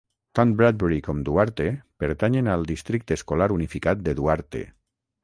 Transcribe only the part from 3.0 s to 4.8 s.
escolar unificat de Duarte.